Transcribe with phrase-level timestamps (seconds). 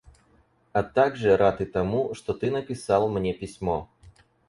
[0.73, 3.87] А также рад и тому, что ты написал мне письмо.